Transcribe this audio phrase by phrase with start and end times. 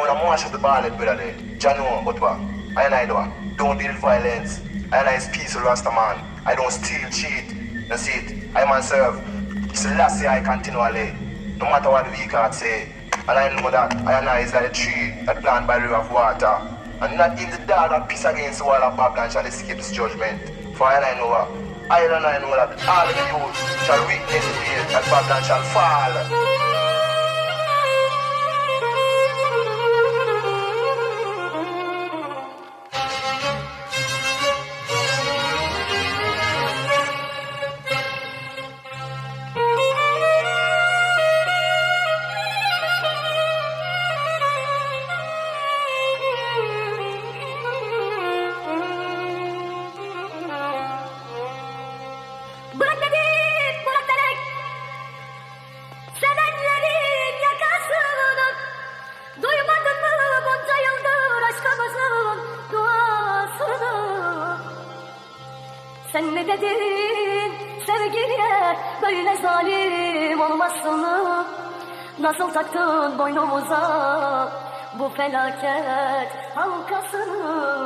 [0.00, 1.16] wanna mash up the ballad, brother.
[1.16, 1.58] there.
[1.58, 2.40] Jah know, but what?
[2.76, 3.56] I and I do.
[3.56, 4.60] Don't deal violence.
[4.92, 6.24] I and I is peaceful Rasta man.
[6.46, 7.88] I don't steal, cheat.
[7.88, 8.48] That's it.
[8.54, 9.20] I serve.
[9.68, 11.00] It's the last year I continually.
[11.00, 11.14] Eh?
[11.58, 12.92] No matter what the weak heart say.
[13.12, 15.82] And I know that I and I is like a tree that planted by the
[15.82, 16.56] river of water.
[17.02, 19.92] And not in the dark that peace against the wall of Babylon shall escape this
[19.92, 20.40] judgment.
[20.76, 21.32] For I and I know?
[21.90, 23.52] I and I know that all of you
[23.84, 26.79] shall witness the day that Babylon shall fall.
[73.60, 74.52] Boynumuza
[74.98, 77.79] bu felaket halkasını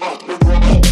[0.00, 0.85] off the road.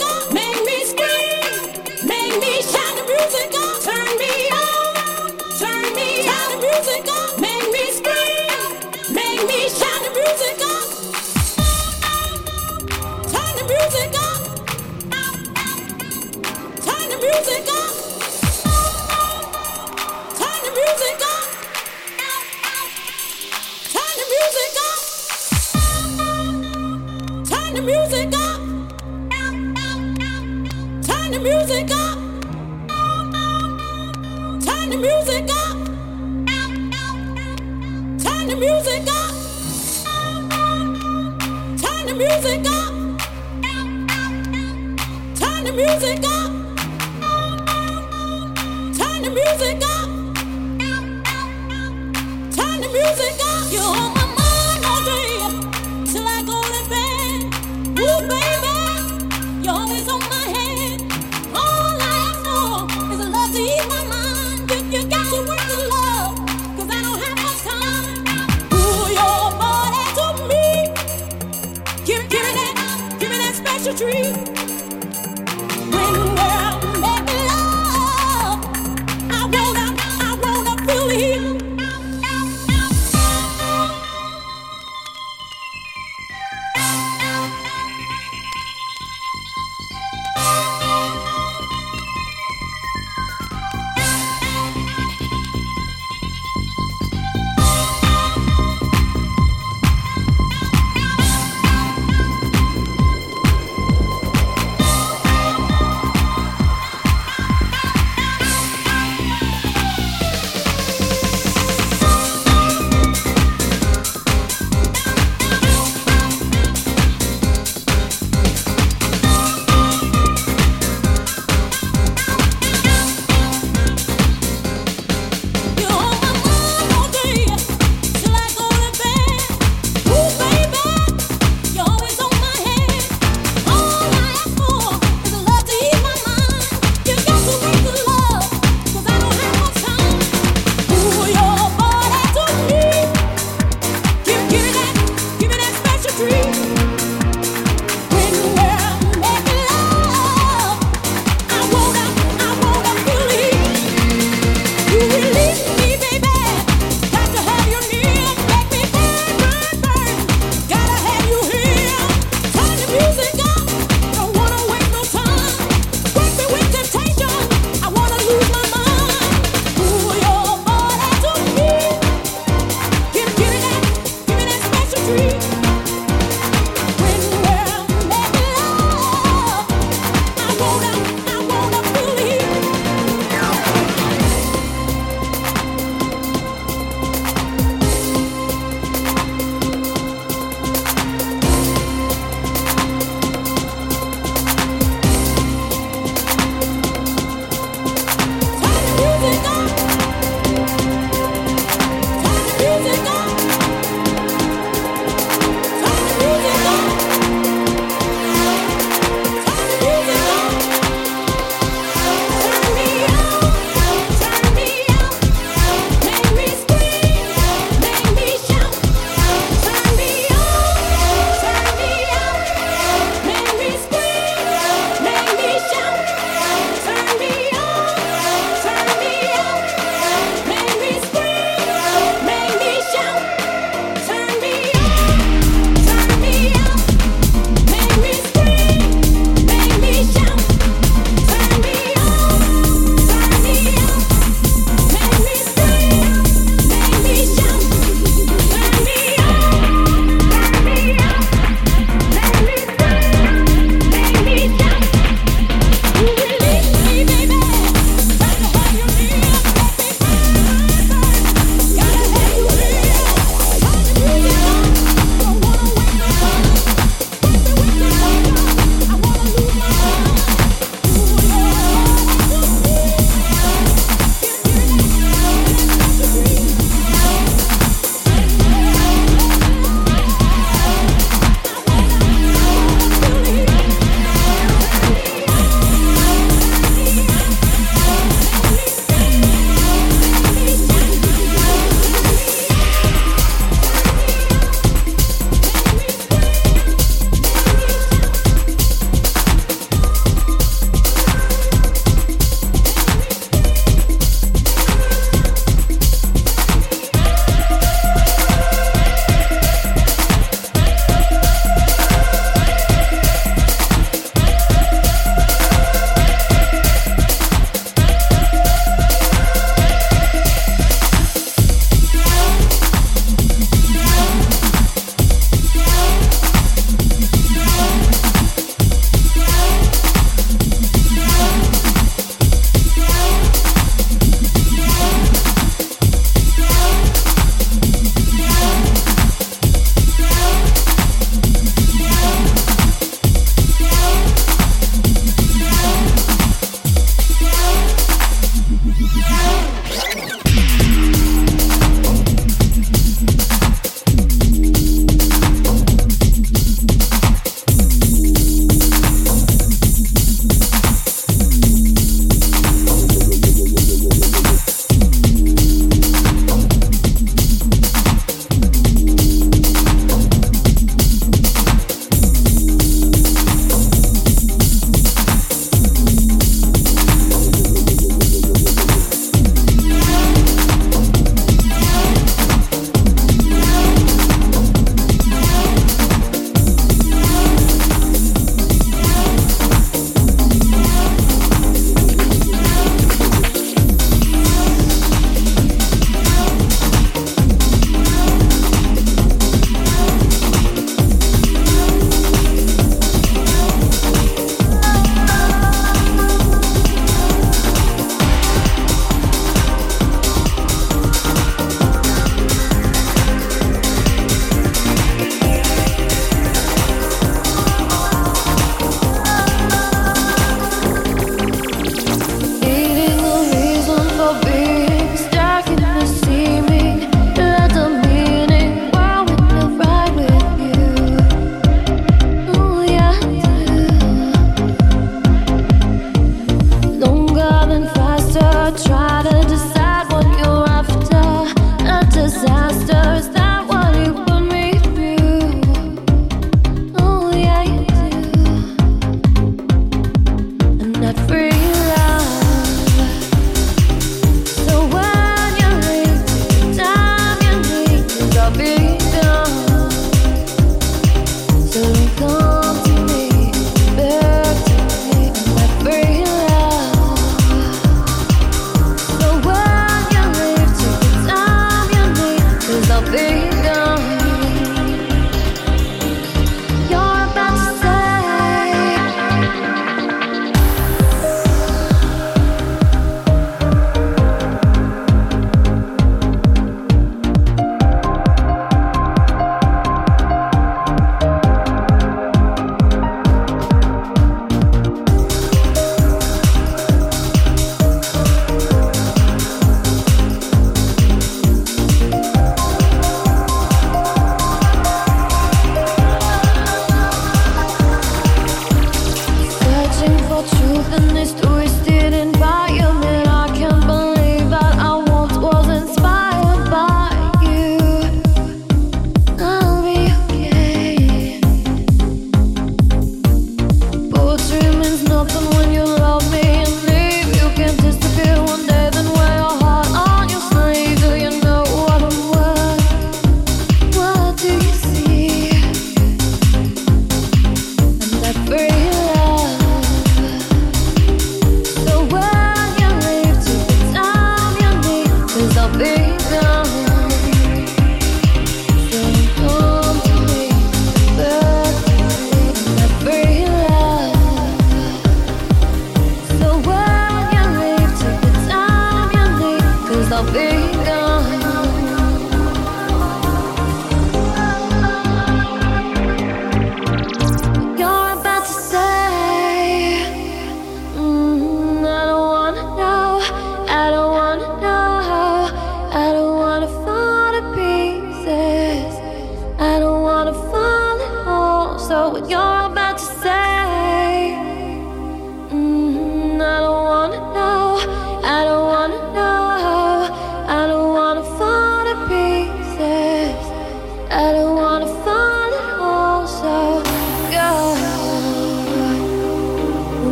[0.00, 0.39] No.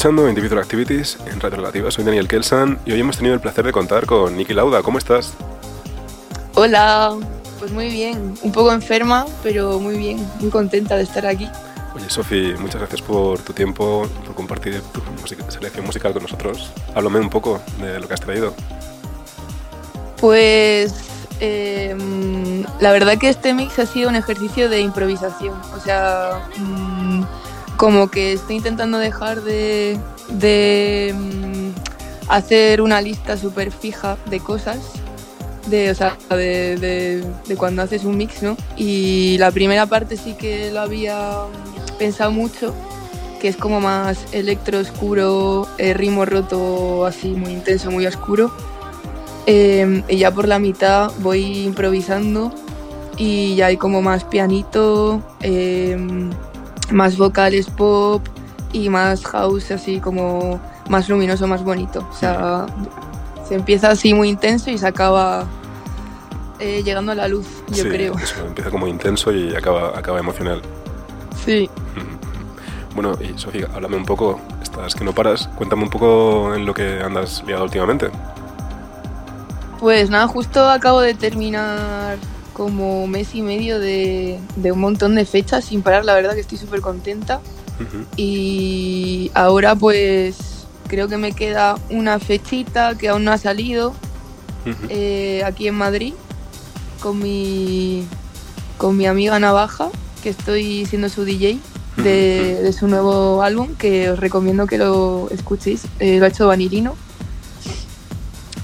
[0.00, 1.90] Escuchando Individual Activities en Radio Relativa.
[1.90, 4.82] Soy Daniel Kelsan y hoy hemos tenido el placer de contar con Niki Lauda.
[4.82, 5.34] ¿Cómo estás?
[6.54, 7.18] Hola,
[7.58, 8.32] pues muy bien.
[8.40, 10.26] Un poco enferma, pero muy bien.
[10.40, 11.50] Muy contenta de estar aquí.
[11.94, 15.02] Oye, Sofi, muchas gracias por tu tiempo, por compartir tu
[15.50, 16.72] selección musical con nosotros.
[16.94, 18.54] Háblame un poco de lo que has traído.
[20.18, 20.94] Pues
[21.40, 25.60] em, la verdad que este mix ha sido un ejercicio de improvisación.
[25.76, 26.89] O sea, mm,
[27.80, 29.96] como que estoy intentando dejar de,
[31.14, 31.70] mm,
[32.28, 34.76] hacer una lista súper fija de cosas,
[35.66, 38.54] de, o sea, de, de- cuando haces un mix, ¿no?
[38.76, 41.46] Y la primera parte sí que lo había
[41.98, 42.74] pensado mucho,
[43.40, 48.50] que es como más electro oscuro, eh, ritmo roto así muy intenso, muy oscuro.
[49.46, 52.52] Eh, y ya por la mitad voy improvisando
[53.16, 55.96] y ya hay como más pianito, eh,
[56.90, 58.26] más vocales pop
[58.72, 62.06] y más house así como más luminoso, más bonito.
[62.10, 62.66] O sea,
[63.46, 65.46] se empieza así muy intenso y se acaba
[66.58, 68.14] eh, llegando a la luz, yo Sí, creo.
[68.18, 70.62] Eso, empieza como intenso y acaba, acaba emocional.
[71.44, 71.70] Sí.
[72.94, 76.74] Bueno, y Sofía, háblame un poco, estás que no paras, cuéntame un poco en lo
[76.74, 78.10] que andas liado últimamente.
[79.78, 82.18] Pues nada, justo acabo de terminar
[82.60, 86.40] como mes y medio de, de un montón de fechas sin parar, la verdad que
[86.40, 87.40] estoy súper contenta.
[88.18, 93.94] Y ahora pues creo que me queda una fechita que aún no ha salido
[94.90, 96.12] eh, aquí en Madrid
[97.00, 98.04] con mi,
[98.76, 99.88] con mi amiga Navaja,
[100.22, 101.60] que estoy siendo su DJ
[101.96, 105.84] de, de su nuevo álbum, que os recomiendo que lo escuchéis.
[105.98, 106.94] Eh, lo ha hecho Vanilino.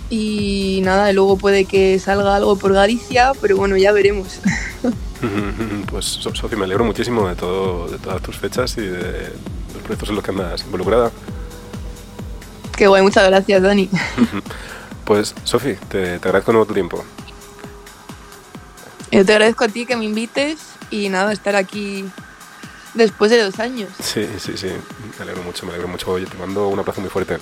[0.08, 4.40] Y nada, luego puede que salga algo por Galicia, pero bueno, ya veremos.
[5.90, 9.32] Pues So- Sofi, me alegro muchísimo de todo, de todas tus fechas y de
[9.74, 11.10] los proyectos en los que andas involucrada.
[12.76, 13.88] Qué guay, muchas gracias, Dani.
[15.04, 17.04] Pues Sofi, te, te agradezco de nuevo tu tiempo.
[19.10, 20.58] Yo te agradezco a ti que me invites
[20.90, 22.04] y nada, estar aquí
[22.94, 23.88] después de dos años.
[24.02, 24.68] Sí, sí, sí,
[25.18, 26.10] me alegro mucho, me alegro mucho.
[26.10, 27.38] Oye, te mando un abrazo muy fuerte.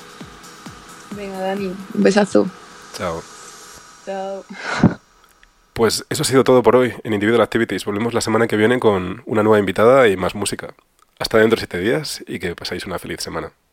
[1.16, 2.46] Venga, Dani, un besazo.
[2.96, 3.22] Chao.
[4.04, 4.44] Chao.
[5.72, 7.84] Pues eso ha sido todo por hoy en Individual Activities.
[7.84, 10.74] Volvemos la semana que viene con una nueva invitada y más música.
[11.18, 13.52] Hasta dentro de siete días y que pasáis una feliz semana.